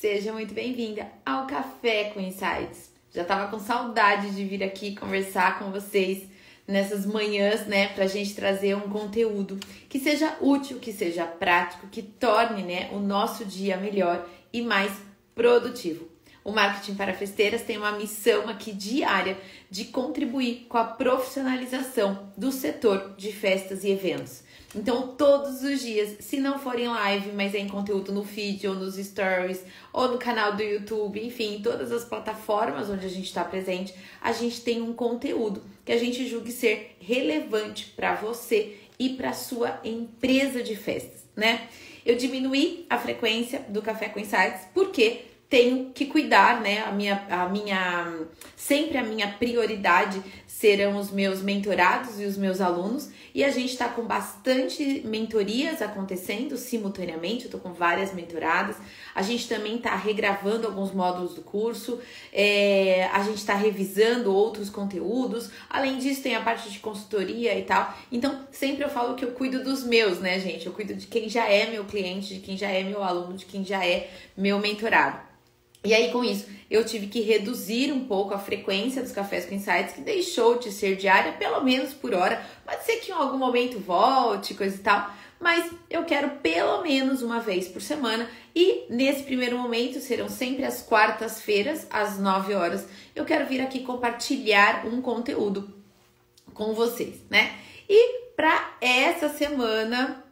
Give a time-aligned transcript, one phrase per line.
[0.00, 2.90] Seja muito bem-vinda ao Café com Insights.
[3.12, 6.22] Já tava com saudade de vir aqui conversar com vocês
[6.66, 9.60] nessas manhãs, né, pra gente trazer um conteúdo
[9.90, 14.90] que seja útil, que seja prático, que torne, né, o nosso dia melhor e mais
[15.34, 16.08] produtivo.
[16.42, 19.36] O Marketing para Festeiras tem uma missão aqui diária
[19.70, 24.44] de contribuir com a profissionalização do setor de festas e eventos.
[24.74, 28.68] Então, todos os dias, se não for em live, mas é em conteúdo no feed
[28.68, 33.26] ou nos stories ou no canal do YouTube, enfim, todas as plataformas onde a gente
[33.26, 38.76] está presente, a gente tem um conteúdo que a gente julgue ser relevante para você
[38.96, 41.68] e para sua empresa de festas, né?
[42.06, 46.84] Eu diminuí a frequência do Café com Insights porque tenho que cuidar, né?
[46.84, 48.20] A minha, a minha,
[48.56, 50.22] sempre a minha prioridade
[50.60, 53.08] serão os meus mentorados e os meus alunos.
[53.34, 57.46] E a gente está com bastante mentorias acontecendo simultaneamente.
[57.46, 58.76] Eu tô com várias mentoradas.
[59.14, 61.98] A gente também está regravando alguns módulos do curso.
[62.30, 65.50] É, a gente está revisando outros conteúdos.
[65.70, 67.96] Além disso, tem a parte de consultoria e tal.
[68.12, 70.66] Então, sempre eu falo que eu cuido dos meus, né, gente?
[70.66, 73.46] Eu cuido de quem já é meu cliente, de quem já é meu aluno, de
[73.46, 75.30] quem já é meu mentorado.
[75.82, 79.54] E aí, com isso, eu tive que reduzir um pouco a frequência dos cafés com
[79.54, 82.44] insights, que deixou de ser diária, pelo menos por hora.
[82.64, 87.22] Pode ser que em algum momento volte, coisa e tal, mas eu quero pelo menos
[87.22, 88.28] uma vez por semana.
[88.54, 92.86] E nesse primeiro momento serão sempre as quartas-feiras, às 9 horas.
[93.16, 95.72] Eu quero vir aqui compartilhar um conteúdo
[96.52, 97.54] com vocês, né?
[97.88, 100.22] E para essa semana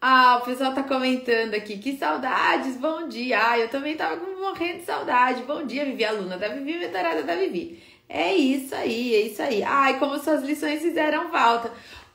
[0.00, 3.38] ah, o pessoal tá comentando aqui, que saudades, bom dia.
[3.50, 5.42] Ah, eu também tava morrendo de saudade.
[5.42, 7.82] Bom dia, Vivi, aluna da Vivi, mentorada da Vivi.
[8.08, 9.62] É isso aí, é isso aí.
[9.62, 11.72] Ai, como suas lições fizeram falta.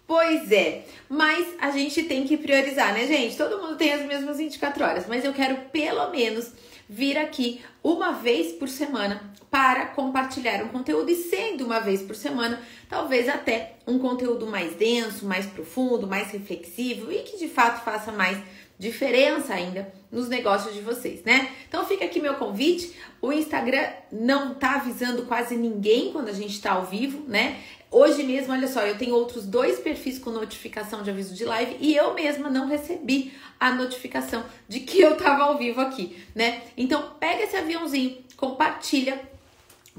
[0.07, 3.37] Pois é, mas a gente tem que priorizar, né, gente?
[3.37, 6.51] Todo mundo tem as mesmas 24 horas, mas eu quero pelo menos
[6.91, 11.09] vir aqui uma vez por semana para compartilhar um conteúdo.
[11.09, 16.31] E sendo uma vez por semana, talvez até um conteúdo mais denso, mais profundo, mais
[16.31, 18.37] reflexivo e que de fato faça mais
[18.81, 21.51] diferença ainda nos negócios de vocês, né?
[21.69, 22.95] Então fica aqui meu convite.
[23.21, 27.61] O Instagram não tá avisando quase ninguém quando a gente tá ao vivo, né?
[27.91, 31.77] Hoje mesmo, olha só, eu tenho outros dois perfis com notificação de aviso de live
[31.79, 36.63] e eu mesma não recebi a notificação de que eu tava ao vivo aqui, né?
[36.75, 39.21] Então, pega esse aviãozinho, compartilha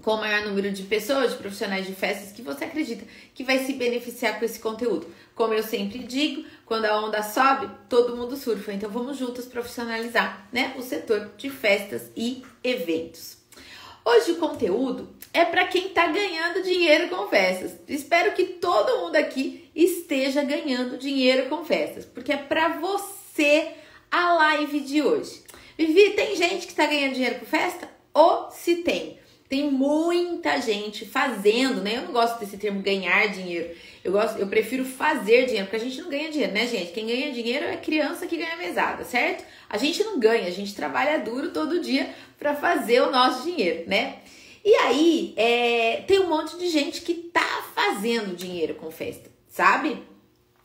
[0.00, 3.04] com o maior número de pessoas, de profissionais de festas que você acredita
[3.34, 5.06] que vai se beneficiar com esse conteúdo.
[5.34, 8.72] Como eu sempre digo, quando a onda sobe, todo mundo surfa.
[8.72, 13.36] Então vamos juntos profissionalizar, né, o setor de festas e eventos.
[14.04, 17.78] Hoje o conteúdo é para quem está ganhando dinheiro com festas.
[17.86, 23.74] Espero que todo mundo aqui esteja ganhando dinheiro com festas, porque é para você
[24.10, 25.42] a live de hoje.
[25.78, 27.88] Vivi, tem gente que está ganhando dinheiro com festa?
[28.12, 29.21] Ou se tem?
[29.52, 31.98] Tem muita gente fazendo, né?
[31.98, 33.68] Eu não gosto desse termo ganhar dinheiro.
[34.02, 36.90] Eu gosto, eu prefiro fazer dinheiro, porque a gente não ganha dinheiro, né, gente?
[36.90, 39.44] Quem ganha dinheiro é criança que ganha mesada, certo?
[39.68, 42.08] A gente não ganha, a gente trabalha duro todo dia
[42.38, 44.20] para fazer o nosso dinheiro, né?
[44.64, 50.02] E aí, é, tem um monte de gente que tá fazendo dinheiro com festa, sabe?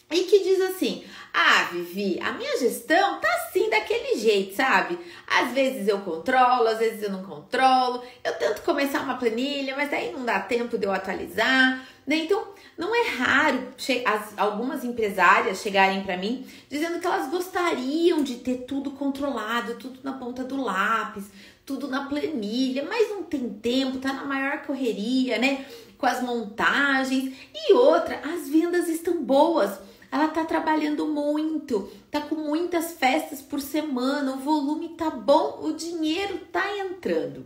[0.10, 1.04] E que diz assim:
[1.34, 4.98] Ah, Vivi, a minha gestão tá assim daquele jeito, sabe?
[5.28, 8.02] Às vezes eu controlo, às vezes eu não controlo.
[8.24, 12.16] Eu tento começar uma planilha, mas aí não dá tempo de eu atualizar, né?
[12.16, 12.48] Então,
[12.78, 13.74] não é raro
[14.06, 20.00] as, algumas empresárias chegarem para mim dizendo que elas gostariam de ter tudo controlado, tudo
[20.04, 21.26] na ponta do lápis,
[21.66, 25.66] tudo na planilha, mas não tem tempo, tá na maior correria, né?
[25.98, 27.36] Com as montagens.
[27.54, 29.87] E outra, as vendas estão boas.
[30.12, 35.74] Ela tá trabalhando muito, tá com muitas festas por semana, o volume tá bom, o
[35.74, 37.46] dinheiro tá entrando.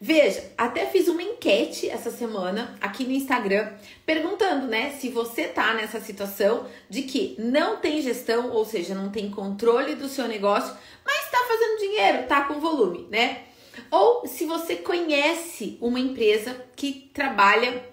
[0.00, 3.72] Veja, até fiz uma enquete essa semana aqui no Instagram,
[4.06, 9.10] perguntando, né, se você tá nessa situação de que não tem gestão, ou seja, não
[9.10, 10.72] tem controle do seu negócio,
[11.04, 13.42] mas tá fazendo dinheiro, tá com volume, né?
[13.90, 17.84] Ou se você conhece uma empresa que trabalha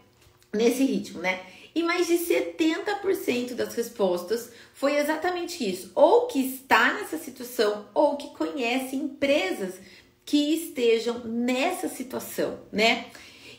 [0.54, 1.42] nesse ritmo, né?
[1.76, 8.16] E mais de 70% das respostas foi exatamente isso, ou que está nessa situação, ou
[8.16, 9.76] que conhece empresas
[10.24, 13.08] que estejam nessa situação, né?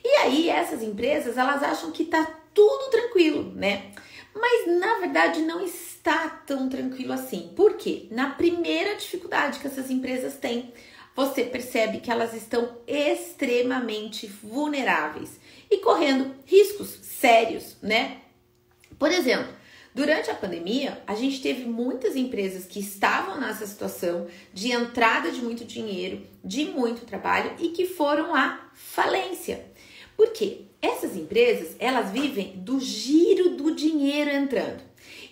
[0.03, 2.25] E aí essas empresas, elas acham que tá
[2.55, 3.93] tudo tranquilo, né?
[4.35, 7.53] Mas na verdade não está tão tranquilo assim.
[7.55, 8.07] Por quê?
[8.11, 10.73] Na primeira dificuldade que essas empresas têm,
[11.15, 15.39] você percebe que elas estão extremamente vulneráveis
[15.71, 18.19] e correndo riscos sérios, né?
[18.99, 19.55] Por exemplo,
[19.97, 25.41] Durante a pandemia, a gente teve muitas empresas que estavam nessa situação de entrada de
[25.41, 29.65] muito dinheiro, de muito trabalho e que foram à falência.
[30.15, 30.67] Por quê?
[30.83, 34.83] Essas empresas, elas vivem do giro do dinheiro entrando.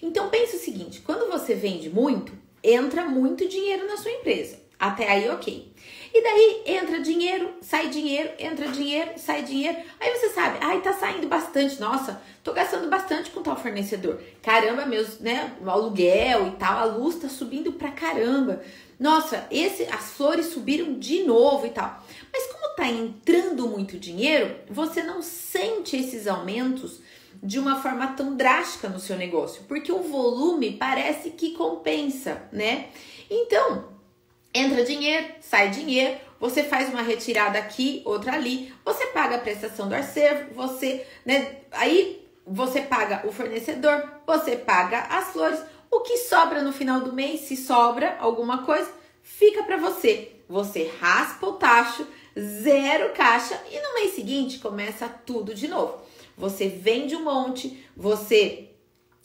[0.00, 2.32] Então pense o seguinte, quando você vende muito,
[2.62, 4.63] entra muito dinheiro na sua empresa.
[4.79, 5.73] Até aí, ok.
[6.12, 9.76] E daí entra dinheiro, sai dinheiro, entra dinheiro, sai dinheiro.
[9.99, 11.81] Aí você sabe, ai, tá saindo bastante.
[11.81, 14.21] Nossa, tô gastando bastante com tal fornecedor.
[14.41, 18.62] Caramba, meus, né, aluguel e tal, a luz tá subindo pra caramba.
[18.99, 22.05] Nossa, esse as flores subiram de novo e tal.
[22.32, 27.00] Mas como tá entrando muito dinheiro, você não sente esses aumentos
[27.43, 32.88] de uma forma tão drástica no seu negócio, porque o volume parece que compensa, né?
[33.29, 33.94] Então,
[34.54, 39.88] entra dinheiro, sai dinheiro, você faz uma retirada aqui, outra ali, você paga a prestação
[39.88, 45.60] do acervo, você, né, aí você paga o fornecedor, você paga as flores,
[45.90, 48.90] o que sobra no final do mês, se sobra alguma coisa,
[49.22, 50.32] fica para você.
[50.48, 52.06] Você raspa o tacho,
[52.38, 56.02] zero caixa e no mês seguinte começa tudo de novo.
[56.36, 58.74] Você vende um monte, você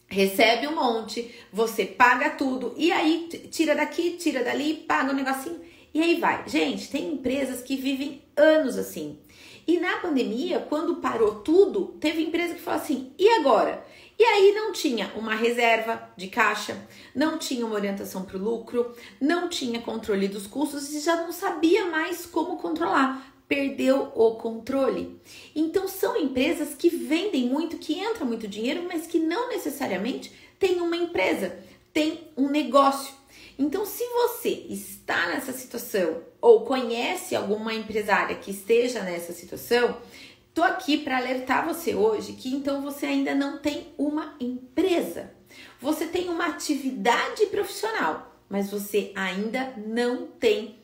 [0.10, 5.62] recebe um monte, você paga tudo e aí tira daqui, tira dali, paga um negocinho
[5.94, 6.48] e aí vai.
[6.48, 9.20] Gente, tem empresas que vivem anos assim.
[9.68, 13.86] E na pandemia, quando parou tudo, teve empresa que falou assim: e agora?
[14.18, 16.76] E aí não tinha uma reserva de caixa,
[17.16, 21.32] não tinha uma orientação para o lucro, não tinha controle dos custos e já não
[21.32, 25.20] sabia mais como controlar perdeu o controle.
[25.56, 30.80] Então são empresas que vendem muito, que entra muito dinheiro, mas que não necessariamente tem
[30.80, 31.58] uma empresa,
[31.92, 33.18] tem um negócio.
[33.58, 39.98] Então, se você está nessa situação ou conhece alguma empresária que esteja nessa situação,
[40.54, 45.32] tô aqui para alertar você hoje que então você ainda não tem uma empresa.
[45.82, 50.78] Você tem uma atividade profissional, mas você ainda não tem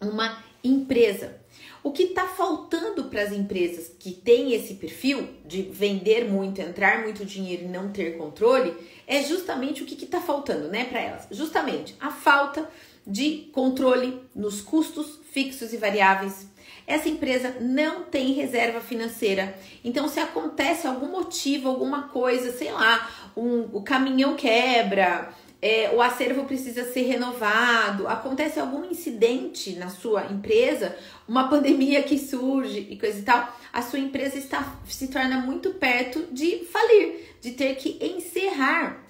[0.00, 1.40] uma empresa.
[1.82, 7.02] O que está faltando para as empresas que têm esse perfil de vender muito, entrar
[7.02, 8.74] muito dinheiro e não ter controle,
[9.06, 11.28] é justamente o que está faltando, né, para elas?
[11.30, 12.68] Justamente a falta
[13.06, 16.48] de controle nos custos fixos e variáveis.
[16.86, 19.56] Essa empresa não tem reserva financeira.
[19.84, 25.32] Então, se acontece algum motivo, alguma coisa, sei lá, um, o caminhão quebra,
[25.66, 30.96] é, o acervo precisa ser renovado, acontece algum incidente na sua empresa,
[31.26, 35.70] uma pandemia que surge e coisa e tal, a sua empresa está, se torna muito
[35.70, 39.04] perto de falir, de ter que encerrar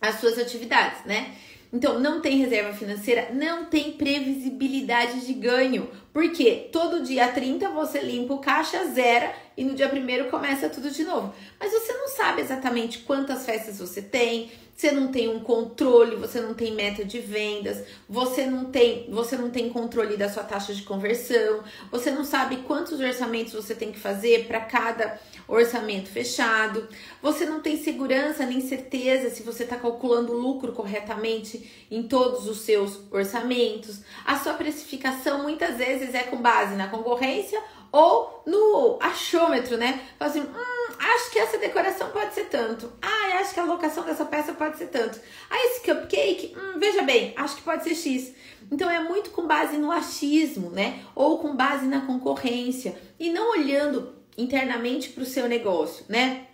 [0.00, 1.34] as suas atividades, né?
[1.72, 5.90] Então, não tem reserva financeira, não tem previsibilidade de ganho.
[6.12, 10.90] Porque todo dia 30 você limpa o caixa, zera e no dia 1 começa tudo
[10.90, 11.32] de novo.
[11.58, 16.40] Mas você não sabe exatamente quantas festas você tem, você não tem um controle, você
[16.40, 20.72] não tem meta de vendas, você não tem, você não tem controle da sua taxa
[20.72, 26.88] de conversão, você não sabe quantos orçamentos você tem que fazer para cada orçamento fechado,
[27.20, 32.48] você não tem segurança nem certeza se você está calculando o lucro corretamente em todos
[32.48, 34.00] os seus orçamentos.
[34.24, 37.62] A sua precificação muitas vezes é com base na concorrência
[37.92, 40.00] ou no achômetro, né?
[40.18, 42.92] Fala assim, hum, acho que essa decoração pode ser tanto.
[43.02, 45.20] Ah, acho que a locação dessa peça pode ser tanto.
[45.50, 48.32] Ah, esse cupcake, hum, veja bem, acho que pode ser X.
[48.70, 51.02] Então é muito com base no achismo, né?
[51.14, 56.46] Ou com base na concorrência e não olhando internamente para o seu negócio, né?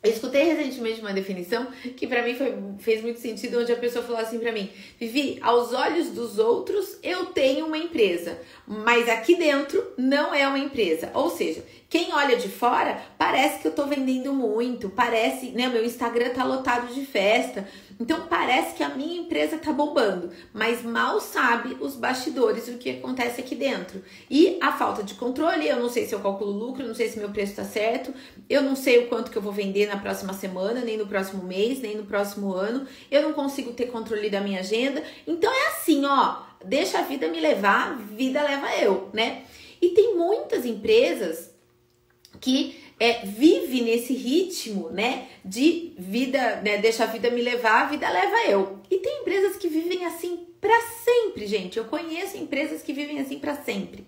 [0.00, 4.04] Eu escutei recentemente uma definição que para mim foi, fez muito sentido, onde a pessoa
[4.04, 9.34] falou assim para mim: Vivi, aos olhos dos outros eu tenho uma empresa, mas aqui
[9.34, 11.10] dentro não é uma empresa.
[11.14, 15.68] Ou seja, quem olha de fora parece que eu tô vendendo muito, parece, né?
[15.68, 17.66] Meu Instagram tá lotado de festa.
[18.00, 22.90] Então parece que a minha empresa tá bombando, mas mal sabe os bastidores o que
[22.90, 24.04] acontece aqui dentro.
[24.30, 27.18] E a falta de controle, eu não sei se eu calculo lucro, não sei se
[27.18, 28.14] meu preço tá certo,
[28.48, 31.42] eu não sei o quanto que eu vou vender na próxima semana, nem no próximo
[31.42, 32.86] mês, nem no próximo ano.
[33.10, 35.02] Eu não consigo ter controle da minha agenda.
[35.26, 39.42] Então é assim, ó, deixa a vida me levar, vida leva eu, né?
[39.80, 41.50] E tem muitas empresas
[42.40, 48.08] que é, vive nesse ritmo, né, de vida, né, deixa a vida me levar, vida
[48.08, 48.80] leva eu.
[48.90, 51.78] E tem empresas que vivem assim para sempre, gente.
[51.78, 54.04] Eu conheço empresas que vivem assim para sempre.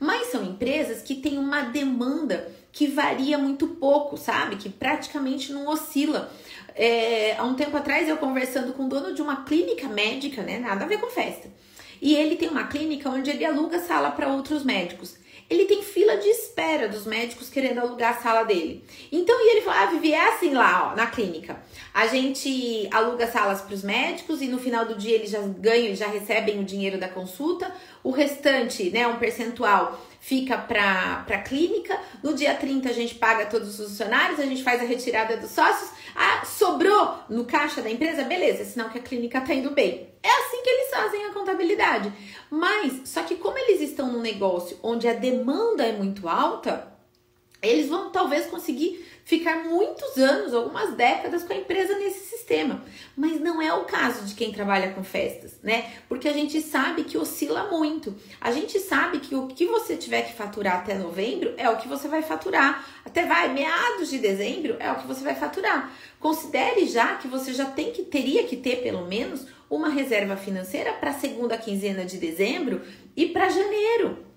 [0.00, 4.56] Mas são empresas que têm uma demanda que varia muito pouco, sabe?
[4.56, 6.32] Que praticamente não oscila.
[6.74, 10.58] É, há um tempo atrás eu conversando com o dono de uma clínica médica, né?
[10.58, 11.48] Nada a ver com festa.
[12.00, 15.16] E ele tem uma clínica onde ele aluga sala para outros médicos.
[15.50, 18.84] Ele tem fila de espera dos médicos querendo alugar a sala dele.
[19.10, 21.60] Então, e ele fala: Ah, Vivi, é assim lá, ó, na clínica.
[21.92, 25.94] A gente aluga salas para os médicos e no final do dia eles já ganham,
[25.96, 27.74] já recebem o dinheiro da consulta.
[28.02, 31.98] O restante, né, um percentual fica para a clínica.
[32.22, 35.50] No dia 30 a gente paga todos os funcionários, a gente faz a retirada dos
[35.50, 35.90] sócios.
[36.14, 38.22] Ah, sobrou no caixa da empresa?
[38.24, 40.10] Beleza, sinal que a clínica tá indo bem.
[40.22, 42.12] É assim que eles fazem a contabilidade.
[42.50, 46.92] Mas, só que como eles estão num negócio onde a demanda é muito alta,
[47.62, 52.82] eles vão talvez conseguir ficar muitos anos, algumas décadas com a empresa nesse sistema.
[53.16, 55.88] Mas não é o caso de quem trabalha com festas, né?
[56.08, 58.12] Porque a gente sabe que oscila muito.
[58.40, 61.86] A gente sabe que o que você tiver que faturar até novembro é o que
[61.86, 62.84] você vai faturar.
[63.04, 65.92] Até vai meados de dezembro é o que você vai faturar.
[66.18, 70.94] Considere já que você já tem que teria que ter pelo menos uma reserva financeira
[70.94, 72.82] para a segunda quinzena de dezembro
[73.16, 74.29] e para janeiro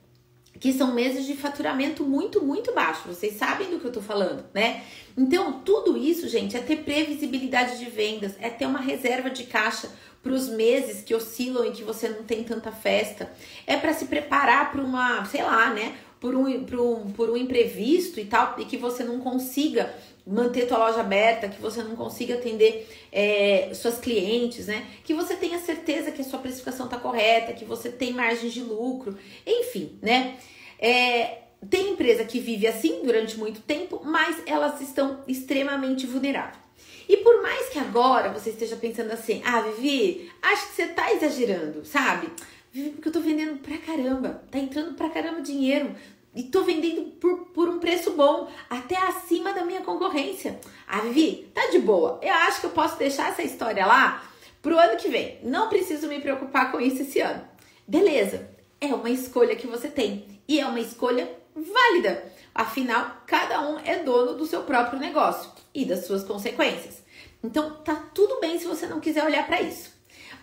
[0.64, 3.02] que são meses de faturamento muito, muito baixo.
[3.06, 4.82] Vocês sabem do que eu tô falando, né?
[5.18, 9.90] Então, tudo isso, gente, é ter previsibilidade de vendas, é ter uma reserva de caixa
[10.24, 13.30] para os meses que oscilam e que você não tem tanta festa,
[13.68, 15.98] é para se preparar para uma, sei lá, né?
[16.22, 19.94] Por um, por, um, por um imprevisto e tal, e que você não consiga
[20.26, 24.88] manter tua loja aberta, que você não consiga atender é, suas clientes, né?
[25.04, 28.62] Que você tenha certeza que a sua precificação tá correta, que você tem margem de
[28.62, 30.38] lucro, enfim, né?
[30.80, 36.64] É, tem empresa que vive assim durante muito tempo, mas elas estão extremamente vulneráveis.
[37.08, 41.12] E por mais que agora você esteja pensando assim, ah, Vivi, acho que você tá
[41.14, 42.30] exagerando, sabe?
[42.72, 45.94] Vivi, porque eu tô vendendo pra caramba, tá entrando pra caramba dinheiro
[46.36, 50.60] e tô vendendo por, por um preço bom, até acima da minha concorrência.
[50.88, 52.20] Ah, Vivi, tá de boa.
[52.22, 54.24] Eu acho que eu posso deixar essa história lá
[54.62, 55.40] pro ano que vem.
[55.44, 57.44] Não preciso me preocupar com isso esse ano.
[57.88, 58.50] Beleza,
[58.80, 62.32] é uma escolha que você tem e é uma escolha válida.
[62.54, 67.02] Afinal, cada um é dono do seu próprio negócio e das suas consequências.
[67.44, 69.92] Então, tá tudo bem se você não quiser olhar para isso.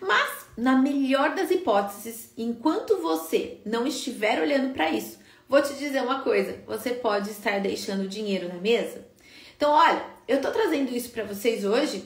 [0.01, 6.01] Mas, na melhor das hipóteses, enquanto você não estiver olhando para isso, vou te dizer
[6.01, 9.07] uma coisa: você pode estar deixando dinheiro na mesa.
[9.55, 12.03] Então, olha, eu tô trazendo isso para vocês hoje,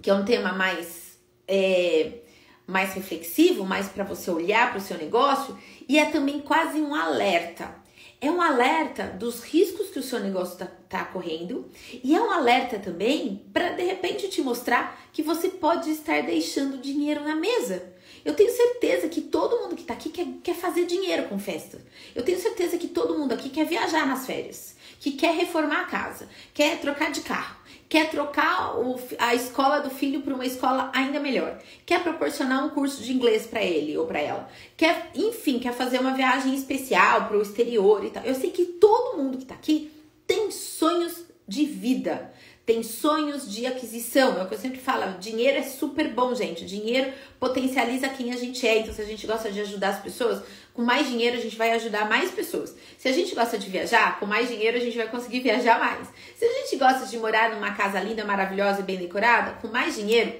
[0.00, 2.20] que é um tema mais é,
[2.68, 5.58] mais reflexivo, mais para você olhar para o seu negócio
[5.88, 7.74] e é também quase um alerta.
[8.20, 11.66] É um alerta dos riscos que o seu negócio está tá correndo
[12.04, 16.78] e é um alerta também para de repente te mostrar que você pode estar deixando
[16.78, 17.94] dinheiro na mesa.
[18.24, 21.80] Eu tenho certeza que todo mundo que está aqui quer, quer fazer dinheiro com festa.
[22.14, 25.84] Eu tenho certeza que todo mundo aqui quer viajar nas férias, que quer reformar a
[25.84, 30.90] casa, quer trocar de carro quer trocar o, a escola do filho para uma escola
[30.94, 35.58] ainda melhor, quer proporcionar um curso de inglês para ele ou para ela, quer, enfim,
[35.58, 38.22] quer fazer uma viagem especial para o exterior e tal.
[38.24, 39.90] Eu sei que todo mundo que está aqui
[40.26, 42.30] tem sonhos de vida
[42.68, 44.38] tem sonhos de aquisição.
[44.38, 46.66] É o que eu sempre falo, dinheiro é super bom, gente.
[46.66, 48.80] Dinheiro potencializa quem a gente é.
[48.80, 50.42] Então, se a gente gosta de ajudar as pessoas,
[50.78, 52.72] com mais dinheiro a gente vai ajudar mais pessoas.
[52.96, 56.06] Se a gente gosta de viajar, com mais dinheiro a gente vai conseguir viajar mais.
[56.36, 59.96] Se a gente gosta de morar numa casa linda, maravilhosa e bem decorada, com mais
[59.96, 60.32] dinheiro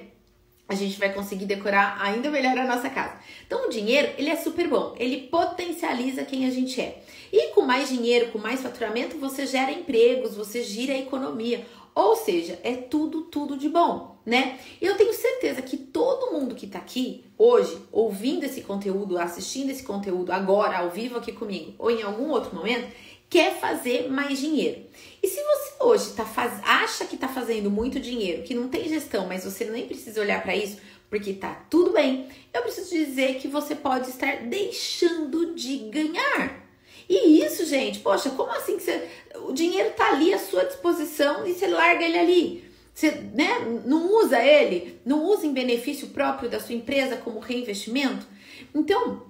[0.69, 3.15] a gente vai conseguir decorar ainda melhor a nossa casa.
[3.45, 7.01] Então, o dinheiro, ele é super bom, ele potencializa quem a gente é.
[7.33, 11.65] E com mais dinheiro, com mais faturamento, você gera empregos, você gira a economia.
[11.93, 14.59] Ou seja, é tudo, tudo de bom, né?
[14.81, 19.83] Eu tenho certeza que todo mundo que tá aqui hoje, ouvindo esse conteúdo, assistindo esse
[19.83, 22.87] conteúdo agora, ao vivo aqui comigo, ou em algum outro momento,
[23.29, 24.81] quer fazer mais dinheiro.
[25.21, 26.59] E se você hoje tá faz...
[26.63, 30.41] acha que tá fazendo muito dinheiro, que não tem gestão, mas você nem precisa olhar
[30.41, 30.77] para isso,
[31.09, 36.68] porque tá tudo bem, eu preciso dizer que você pode estar deixando de ganhar.
[37.09, 39.09] E isso, gente, poxa, como assim que você.
[39.47, 42.69] O dinheiro tá ali à sua disposição e você larga ele ali.
[42.93, 48.27] Você né, não usa ele, não usa em benefício próprio da sua empresa como reinvestimento.
[48.75, 49.25] Então,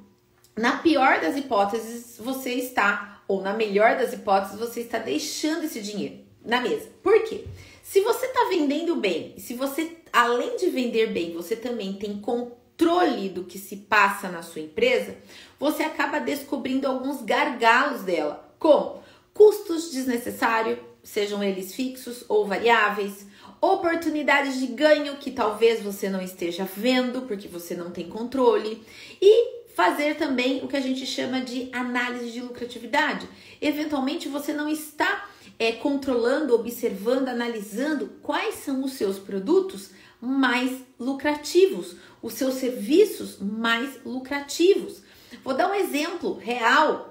[0.57, 5.81] na pior das hipóteses, você está, ou na melhor das hipóteses, você está deixando esse
[5.81, 6.89] dinheiro na mesa.
[7.01, 7.45] Por quê?
[7.83, 13.29] Se você está vendendo bem, se você, além de vender bem, você também tem controle
[13.29, 15.15] do que se passa na sua empresa,
[15.59, 23.27] você acaba descobrindo alguns gargalos dela, como custos desnecessários, sejam eles fixos ou variáveis,
[23.61, 28.83] oportunidades de ganho que talvez você não esteja vendo porque você não tem controle
[29.21, 33.27] e fazer também o que a gente chama de análise de lucratividade.
[33.61, 41.95] Eventualmente você não está é, controlando, observando, analisando quais são os seus produtos mais lucrativos,
[42.21, 45.01] os seus serviços mais lucrativos.
[45.43, 47.09] Vou dar um exemplo real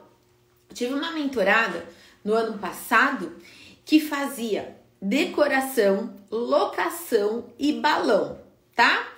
[0.72, 1.86] Tive uma mentorada
[2.24, 3.36] no ano passado
[3.84, 8.38] que fazia decoração, locação e balão,
[8.74, 9.08] tá?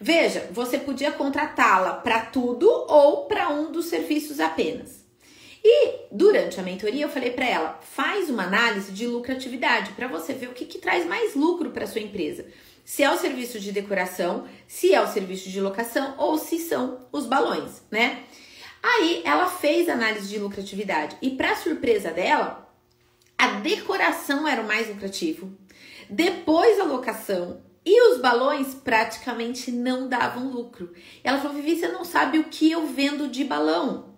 [0.00, 5.06] Veja, você podia contratá-la para tudo ou para um dos serviços apenas.
[5.64, 10.32] E durante a mentoria eu falei para ela: faz uma análise de lucratividade para você
[10.32, 12.46] ver o que, que traz mais lucro para sua empresa.
[12.84, 17.06] Se é o serviço de decoração, se é o serviço de locação ou se são
[17.10, 18.22] os balões, né?
[18.88, 22.72] Aí ela fez análise de lucratividade e para surpresa dela,
[23.36, 25.50] a decoração era o mais lucrativo.
[26.08, 30.92] Depois a locação e os balões praticamente não davam lucro.
[31.24, 34.14] Ela falou: Vivi, você não sabe o que eu vendo de balão.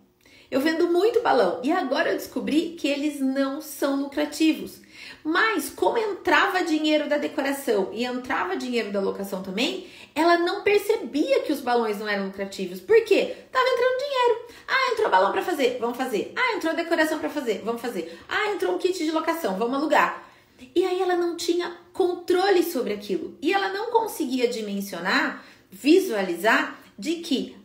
[0.50, 4.82] Eu vendo muito balão e agora eu descobri que eles não são lucrativos.
[5.25, 11.42] Mas como entrava dinheiro da decoração e entrava dinheiro da locação também, ela não percebia
[11.42, 12.80] que os balões não eram lucrativos.
[12.80, 13.37] Por quê?
[13.52, 14.46] Tava entrando dinheiro.
[14.66, 16.32] Ah, entrou balão para fazer, vamos fazer.
[16.37, 18.18] Ah, entrou decoração para fazer, vamos fazer.
[18.28, 20.28] Ah, entrou um kit de locação, vamos alugar.
[20.75, 23.37] E aí ela não tinha controle sobre aquilo.
[23.40, 27.56] E ela não conseguia dimensionar, visualizar de que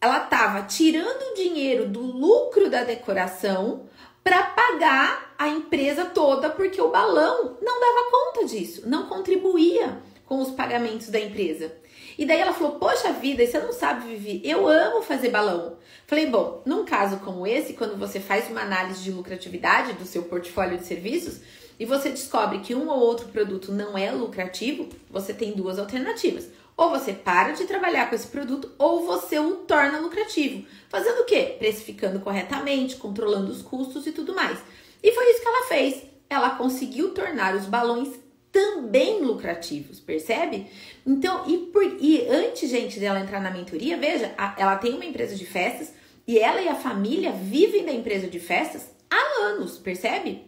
[0.00, 3.88] ela estava tirando dinheiro do lucro da decoração
[4.22, 10.42] para pagar a empresa toda, porque o balão não dava conta disso, não contribuía com
[10.42, 11.72] os pagamentos da empresa.
[12.18, 15.76] E daí ela falou: Poxa vida, você não sabe, Vivi, eu amo fazer balão.
[16.08, 20.24] Falei: Bom, num caso como esse, quando você faz uma análise de lucratividade do seu
[20.24, 21.40] portfólio de serviços
[21.78, 26.48] e você descobre que um ou outro produto não é lucrativo, você tem duas alternativas.
[26.76, 30.64] Ou você para de trabalhar com esse produto, ou você o torna lucrativo.
[30.88, 31.56] Fazendo o quê?
[31.58, 34.58] Precificando corretamente, controlando os custos e tudo mais.
[35.02, 36.02] E foi isso que ela fez.
[36.28, 38.08] Ela conseguiu tornar os balões
[38.50, 40.66] também lucrativos, percebe?
[41.06, 45.04] Então, e, por, e antes, gente, dela entrar na mentoria, veja, a, ela tem uma
[45.04, 45.92] empresa de festas
[46.26, 50.44] e ela e a família vivem da empresa de festas há anos, percebe?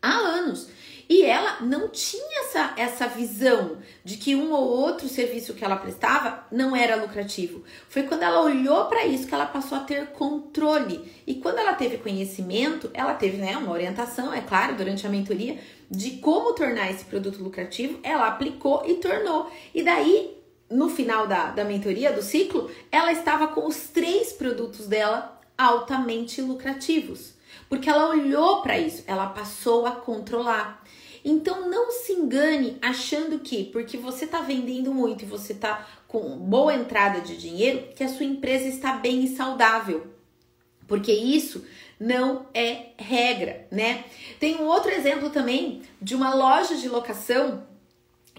[0.00, 0.68] Há anos.
[1.08, 5.76] E ela não tinha essa, essa visão de que um ou outro serviço que ela
[5.76, 7.62] prestava não era lucrativo.
[7.88, 11.12] Foi quando ela olhou para isso que ela passou a ter controle.
[11.26, 15.58] E quando ela teve conhecimento, ela teve né, uma orientação, é claro, durante a mentoria,
[15.88, 19.50] de como tornar esse produto lucrativo, ela aplicou e tornou.
[19.72, 20.36] E daí,
[20.68, 26.42] no final da, da mentoria, do ciclo, ela estava com os três produtos dela altamente
[26.42, 27.34] lucrativos.
[27.68, 30.84] Porque ela olhou para isso, ela passou a controlar.
[31.28, 36.38] Então não se engane achando que porque você está vendendo muito e você está com
[36.38, 40.06] boa entrada de dinheiro, que a sua empresa está bem e saudável.
[40.86, 41.64] Porque isso
[41.98, 44.04] não é regra, né?
[44.38, 47.66] Tem um outro exemplo também de uma loja de locação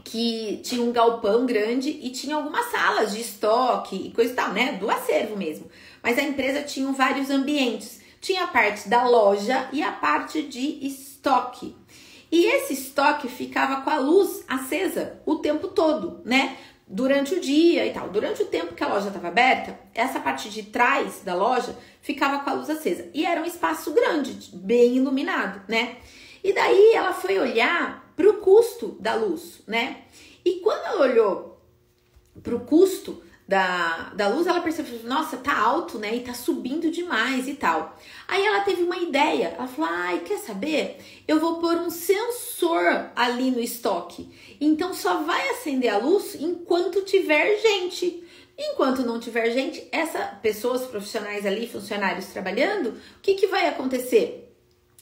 [0.01, 4.53] que tinha um galpão grande e tinha algumas salas de estoque e coisa e tal,
[4.53, 4.77] né?
[4.79, 5.69] Do acervo mesmo.
[6.01, 7.99] Mas a empresa tinha vários ambientes.
[8.21, 11.75] Tinha a parte da loja e a parte de estoque.
[12.31, 16.57] E esse estoque ficava com a luz acesa o tempo todo, né?
[16.85, 18.09] Durante o dia e tal.
[18.09, 22.39] Durante o tempo que a loja estava aberta, essa parte de trás da loja ficava
[22.39, 23.09] com a luz acesa.
[23.13, 25.97] E era um espaço grande, bem iluminado, né?
[26.43, 30.03] E daí ela foi olhar para o custo da luz, né?
[30.43, 31.61] E quando ela olhou
[32.41, 36.15] para o custo da, da luz, ela percebeu, nossa, tá alto, né?
[36.15, 37.97] E tá subindo demais e tal.
[38.27, 39.55] Aí ela teve uma ideia.
[39.57, 40.97] Ela falou: ai, quer saber?
[41.27, 44.29] Eu vou pôr um sensor ali no estoque.
[44.59, 48.23] Então só vai acender a luz enquanto tiver gente.
[48.59, 54.46] Enquanto não tiver gente, essa pessoas profissionais ali, funcionários trabalhando, o que, que vai acontecer?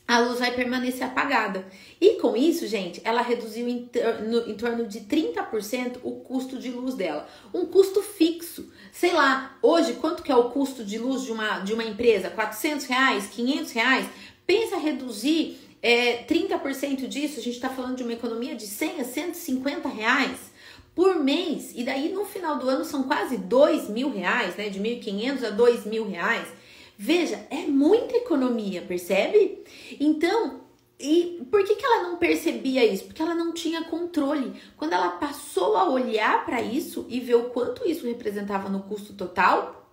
[0.08, 1.66] A luz vai permanecer apagada.
[2.00, 3.90] E com isso, gente, ela reduziu em,
[4.28, 7.28] no, em torno de 30% o custo de luz dela.
[7.54, 8.72] Um custo fixo.
[8.92, 12.30] Sei lá, hoje quanto que é o custo de luz de uma, de uma empresa?
[12.30, 13.28] 400 reais?
[13.28, 14.08] 500 reais?
[14.46, 19.04] Pensa reduzir é, 30% disso, a gente está falando de uma economia de 100 a
[19.04, 20.52] 150 reais
[20.96, 21.74] por mês.
[21.76, 24.70] E daí no final do ano são quase 2 mil reais, né?
[24.70, 26.48] De 1.500 a 2 mil reais.
[26.98, 29.64] Veja, é muita economia, percebe?
[30.00, 30.62] Então,
[31.00, 33.06] e por que, que ela não percebia isso?
[33.06, 34.54] Porque ela não tinha controle.
[34.78, 39.14] Quando ela passou a olhar para isso e ver o quanto isso representava no custo
[39.14, 39.84] total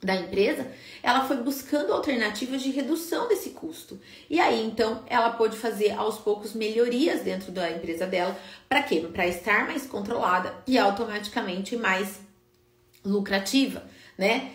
[0.00, 0.70] da empresa,
[1.02, 3.98] ela foi buscando alternativas de redução desse custo.
[4.28, 8.38] E aí, então, ela pôde fazer aos poucos melhorias dentro da empresa dela.
[8.68, 9.00] Para quê?
[9.12, 12.20] Para estar mais controlada e automaticamente mais
[13.04, 13.82] lucrativa,
[14.16, 14.50] né?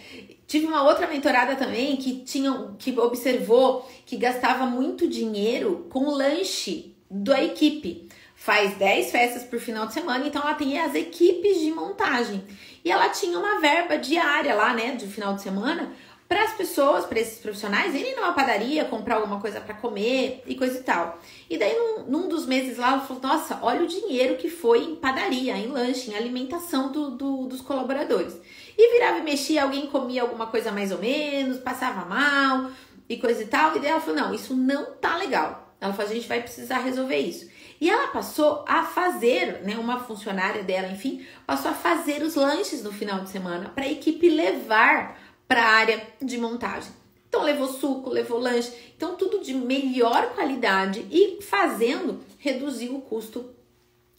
[0.47, 6.95] Tive uma outra mentorada também que tinha que observou que gastava muito dinheiro com lanche
[7.09, 8.07] da equipe.
[8.35, 12.43] Faz 10 festas por final de semana, então ela tem as equipes de montagem.
[12.83, 15.93] E ela tinha uma verba diária lá, né, de final de semana,
[16.29, 20.53] para as pessoas, para esses profissionais, irem numa padaria, comprar alguma coisa para comer e
[20.53, 21.19] coisa e tal.
[21.49, 24.83] E daí, num, num, dos meses lá, ela falou: Nossa, olha o dinheiro que foi
[24.83, 28.39] em padaria, em lanche, em alimentação do, do, dos colaboradores.
[28.81, 32.71] E virava e mexia, alguém comia alguma coisa mais ou menos, passava mal
[33.09, 33.75] e coisa e tal.
[33.75, 35.75] E daí ela falou: Não, isso não tá legal.
[35.81, 37.49] Ela falou: A gente vai precisar resolver isso.
[37.81, 42.81] E ela passou a fazer, né, uma funcionária dela, enfim, passou a fazer os lanches
[42.81, 46.93] no final de semana para a equipe levar para a área de montagem.
[47.27, 53.53] Então levou suco, levou lanche, então tudo de melhor qualidade e fazendo reduziu o custo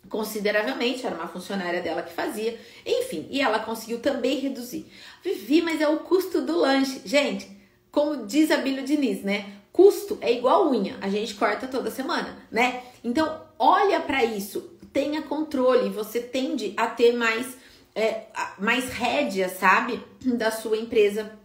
[0.09, 4.87] consideravelmente, era uma funcionária dela que fazia, enfim, e ela conseguiu também reduzir.
[5.23, 7.03] Vivi, mas é o custo do lanche.
[7.05, 7.49] Gente,
[7.91, 9.55] como diz a Bíblia Diniz, né?
[9.73, 12.83] Custo é igual unha, a gente corta toda semana, né?
[13.05, 17.57] Então, olha para isso, tenha controle, você tende a ter mais
[17.95, 18.27] é,
[18.59, 21.39] mais rédea, sabe, da sua empresa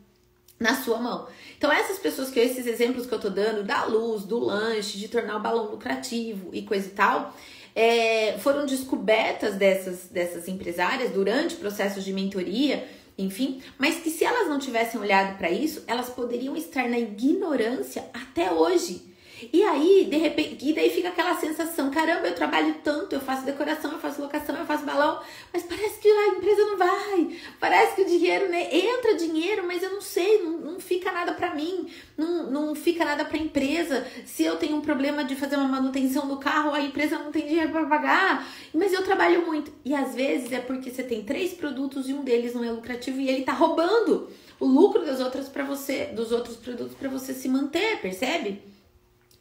[0.60, 1.28] na sua mão.
[1.58, 5.08] Então, essas pessoas que esses exemplos que eu tô dando, da luz, do lanche, de
[5.08, 7.36] tornar o balão lucrativo e coisa e tal,
[7.76, 14.48] é, foram descobertas dessas, dessas empresárias durante processos de mentoria, enfim, mas que se elas
[14.48, 19.14] não tivessem olhado para isso, elas poderiam estar na ignorância até hoje.
[19.52, 23.46] E aí, de repente, e daí fica aquela sensação: caramba, eu trabalho tanto, eu faço
[23.46, 25.22] decoração, eu faço locação, eu faço balão,
[25.52, 28.70] mas parece que a empresa não vai, parece que o dinheiro, né?
[28.72, 33.04] Entra dinheiro, mas eu não sei, não, não fica nada para mim, não, não fica
[33.04, 34.06] nada para empresa.
[34.26, 37.46] Se eu tenho um problema de fazer uma manutenção do carro, a empresa não tem
[37.46, 39.72] dinheiro para pagar, mas eu trabalho muito.
[39.84, 43.20] E às vezes é porque você tem três produtos e um deles não é lucrativo
[43.20, 47.34] e ele tá roubando o lucro das outras para você, dos outros produtos para você
[47.34, 48.75] se manter, percebe?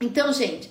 [0.01, 0.71] Então, gente,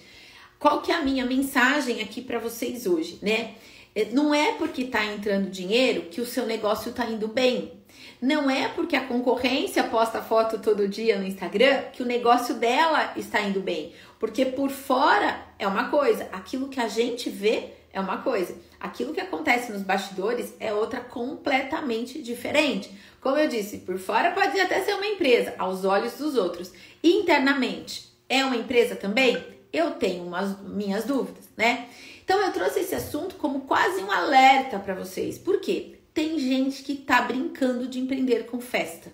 [0.59, 3.55] qual que é a minha mensagem aqui para vocês hoje, né?
[3.95, 7.73] É, não é porque tá entrando dinheiro que o seu negócio tá indo bem.
[8.21, 13.13] Não é porque a concorrência posta foto todo dia no Instagram que o negócio dela
[13.17, 13.93] está indo bem.
[14.19, 19.13] Porque por fora é uma coisa, aquilo que a gente vê é uma coisa, aquilo
[19.13, 22.89] que acontece nos bastidores é outra completamente diferente.
[23.19, 26.71] Como eu disse, por fora pode até ser uma empresa, aos olhos dos outros.
[27.03, 29.43] Internamente, é uma empresa também?
[29.71, 31.87] Eu tenho umas minhas dúvidas, né?
[32.23, 35.37] Então eu trouxe esse assunto como quase um alerta para vocês.
[35.37, 35.99] Por quê?
[36.13, 39.11] Tem gente que tá brincando de empreender com festa.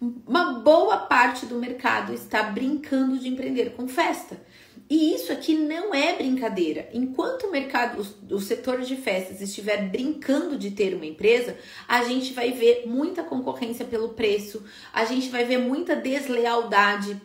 [0.00, 4.38] Uma boa parte do mercado está brincando de empreender com festa.
[4.88, 6.90] E isso aqui não é brincadeira.
[6.92, 11.56] Enquanto o mercado, o, setor de festas estiver brincando de ter uma empresa,
[11.88, 14.62] a gente vai ver muita concorrência pelo preço,
[14.92, 17.20] a gente vai ver muita deslealdade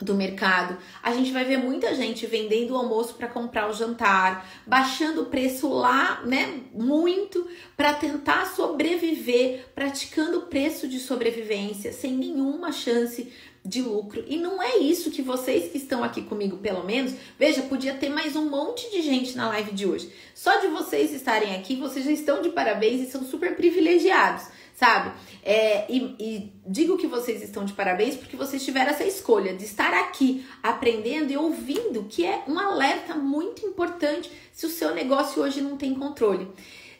[0.00, 4.48] do mercado, a gente vai ver muita gente vendendo o almoço para comprar o jantar,
[4.64, 12.12] baixando o preço lá, né, muito para tentar sobreviver, praticando o preço de sobrevivência sem
[12.12, 13.32] nenhuma chance
[13.64, 14.24] de lucro.
[14.28, 18.08] E não é isso que vocês que estão aqui comigo, pelo menos, veja, podia ter
[18.08, 20.12] mais um monte de gente na live de hoje.
[20.32, 24.46] Só de vocês estarem aqui, vocês já estão de parabéns e são super privilegiados
[24.78, 25.10] sabe?
[25.42, 29.64] É, e, e, digo que vocês estão de parabéns porque vocês tiveram essa escolha de
[29.64, 35.42] estar aqui aprendendo e ouvindo, que é um alerta muito importante se o seu negócio
[35.42, 36.46] hoje não tem controle.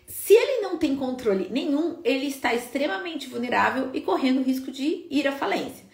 [0.09, 5.29] Se ele não tem controle nenhum, ele está extremamente vulnerável e correndo risco de ir
[5.29, 5.87] à falência.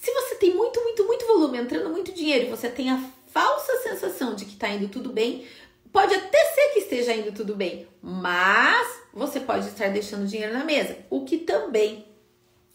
[0.00, 3.02] Se você tem muito, muito, muito volume, entrando muito dinheiro você tem a
[3.32, 5.44] falsa sensação de que está indo tudo bem,
[5.92, 10.64] pode até ser que esteja indo tudo bem, mas você pode estar deixando dinheiro na
[10.64, 12.11] mesa, o que também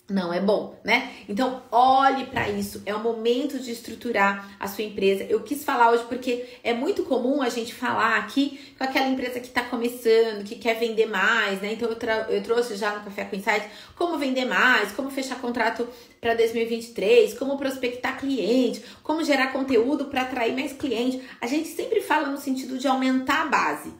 [0.09, 1.11] não é bom, né?
[1.27, 2.81] Então, olhe para isso.
[2.85, 5.25] É o momento de estruturar a sua empresa.
[5.25, 9.39] Eu quis falar hoje porque é muito comum a gente falar aqui com aquela empresa
[9.41, 11.73] que está começando, que quer vender mais, né?
[11.73, 15.85] Então, eu, eu trouxe já no Café com Insights como vender mais, como fechar contrato
[16.21, 21.21] para 2023, como prospectar cliente, como gerar conteúdo para atrair mais clientes.
[21.41, 23.91] A gente sempre fala no sentido de aumentar a base.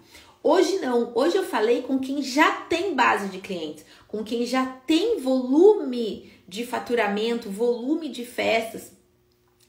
[0.49, 4.65] Hoje não, hoje eu falei com quem já tem base de clientes, com quem já
[4.65, 8.93] tem volume de faturamento, volume de festas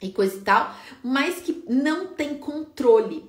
[0.01, 3.29] e coisa e tal, mas que não tem controle.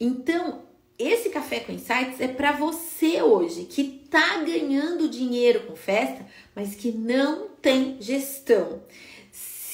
[0.00, 0.62] Então,
[0.98, 6.74] esse café com insights é para você hoje que tá ganhando dinheiro com festa, mas
[6.74, 8.82] que não tem gestão.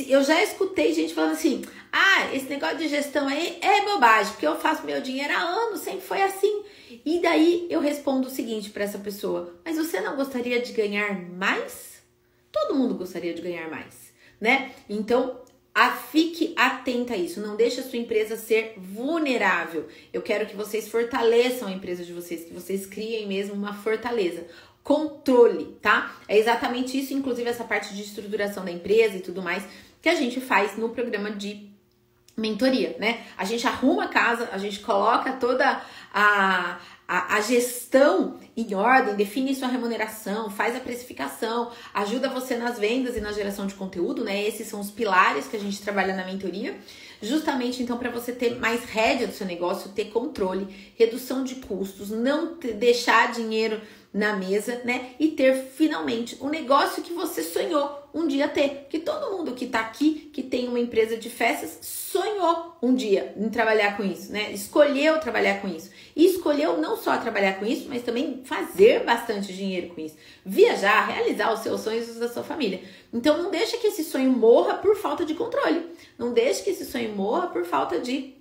[0.08, 4.46] Eu já escutei gente falando assim: "Ah, esse negócio de gestão aí é bobagem, porque
[4.46, 6.62] eu faço meu dinheiro há anos, sempre foi assim".
[7.04, 11.20] E daí eu respondo o seguinte para essa pessoa: Mas você não gostaria de ganhar
[11.30, 12.02] mais?
[12.50, 14.72] Todo mundo gostaria de ganhar mais, né?
[14.88, 15.40] Então,
[15.74, 19.88] a, fique atenta a isso, não deixe a sua empresa ser vulnerável.
[20.12, 24.46] Eu quero que vocês fortaleçam a empresa de vocês, que vocês criem mesmo uma fortaleza.
[24.82, 26.20] controle, tá?
[26.28, 29.62] É exatamente isso, inclusive essa parte de estruturação da empresa e tudo mais,
[30.02, 31.71] que a gente faz no programa de
[32.36, 33.24] mentoria, né?
[33.36, 39.14] A gente arruma a casa, a gente coloca toda a, a, a, gestão em ordem,
[39.14, 44.24] define sua remuneração, faz a precificação, ajuda você nas vendas e na geração de conteúdo,
[44.24, 44.42] né?
[44.42, 46.78] Esses são os pilares que a gente trabalha na mentoria.
[47.22, 52.10] Justamente então para você ter mais rédea do seu negócio, ter controle, redução de custos,
[52.10, 53.80] não deixar dinheiro
[54.12, 55.12] na mesa, né?
[55.18, 58.86] E ter finalmente o negócio que você sonhou um dia ter.
[58.90, 63.32] Que todo mundo que tá aqui, que tem uma empresa de festas, sonhou um dia
[63.36, 64.52] em trabalhar com isso, né?
[64.52, 65.90] Escolheu trabalhar com isso.
[66.14, 70.16] E escolheu não só trabalhar com isso, mas também fazer bastante dinheiro com isso.
[70.44, 72.82] Viajar, realizar os seus sonhos e os da sua família.
[73.12, 75.86] Então não deixa que esse sonho morra por falta de controle.
[76.18, 78.34] Não deixe que esse sonho morra por falta de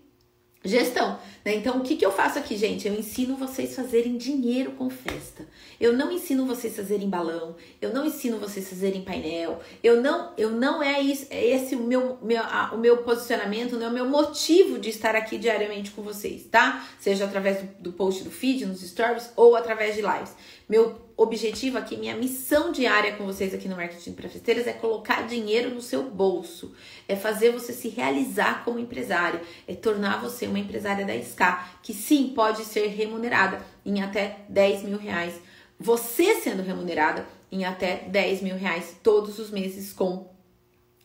[0.64, 1.56] Gestão, né?
[1.56, 2.88] Então, o que, que eu faço aqui, gente?
[2.88, 5.44] Eu ensino vocês a fazerem dinheiro com festa.
[5.80, 7.56] Eu não ensino vocês a fazerem balão.
[7.82, 9.60] Eu não ensino vocês a fazerem painel.
[9.84, 13.76] Eu não, eu não é isso, é esse o meu, meu a, o meu posicionamento,
[13.76, 16.88] não é o meu motivo de estar aqui diariamente com vocês, tá?
[17.00, 20.36] Seja através do, do post do feed, nos stories ou através de lives.
[20.68, 25.28] Meu objetivo aqui, minha missão diária com vocês aqui no Marketing para Festeiras é colocar
[25.28, 26.74] dinheiro no seu bolso,
[27.08, 31.94] é fazer você se realizar como empresária, é tornar você uma empresária da SK, que
[31.94, 35.40] sim pode ser remunerada em até 10 mil reais.
[35.80, 40.32] Você sendo remunerada em até 10 mil reais todos os meses com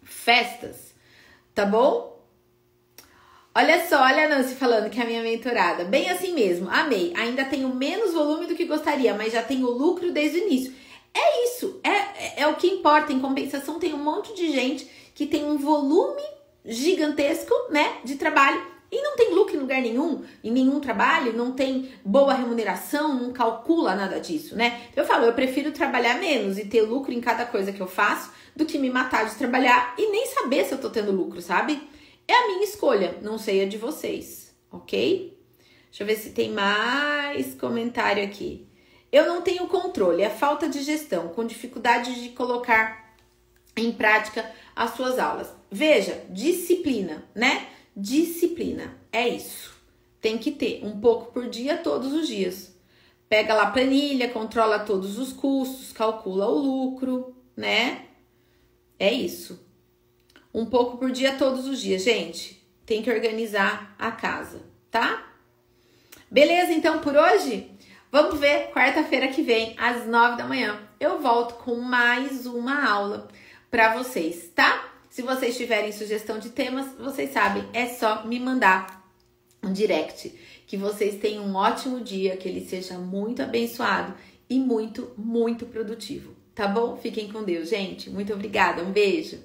[0.03, 0.95] festas,
[1.55, 2.16] tá bom?
[3.57, 5.83] Olha só, olha a Nancy falando que é a minha mentorada.
[5.83, 7.15] Bem assim mesmo, amei.
[7.17, 10.75] Ainda tenho menos volume do que gostaria, mas já tenho lucro desde o início.
[11.15, 13.15] É isso, é, é, é o que importa.
[13.15, 16.23] Em compensação, tem um monte de gente que tem um volume
[16.67, 18.61] gigantesco, né, de trabalho
[18.93, 23.33] e não tem lucro em lugar nenhum, em nenhum trabalho, não tem boa remuneração, não
[23.33, 24.83] calcula nada disso, né?
[24.95, 28.31] Eu falo, eu prefiro trabalhar menos e ter lucro em cada coisa que eu faço
[28.55, 31.96] do que me matar de trabalhar e nem saber se eu tô tendo lucro, sabe?
[32.29, 35.39] É a minha escolha, não sei a de vocês, ok?
[35.85, 38.67] Deixa eu ver se tem mais comentário aqui.
[39.13, 43.15] Eu não tenho controle, é falta de gestão, com dificuldade de colocar
[43.77, 45.53] em prática as suas aulas.
[45.71, 47.69] Veja, disciplina, né?
[47.97, 49.75] Disciplina, é isso.
[50.21, 52.75] Tem que ter um pouco por dia, todos os dias.
[53.29, 58.07] Pega lá a planilha, controla todos os custos, calcula o lucro, né?
[58.99, 59.66] É isso
[60.57, 62.67] um pouco por dia todos os dias, gente.
[62.87, 65.31] Tem que organizar a casa, tá?
[66.31, 67.71] Beleza, então por hoje?
[68.11, 70.81] Vamos ver quarta-feira que vem, às nove da manhã.
[70.99, 73.29] Eu volto com mais uma aula
[73.71, 74.93] para vocês, tá?
[75.11, 79.07] Se vocês tiverem sugestão de temas, vocês sabem, é só me mandar
[79.63, 80.33] um direct.
[80.67, 84.15] Que vocês tenham um ótimo dia, que ele seja muito abençoado
[84.49, 86.97] e muito, muito produtivo, tá bom?
[86.97, 88.09] Fiquem com Deus, gente.
[88.09, 89.39] Muito obrigada, um beijo.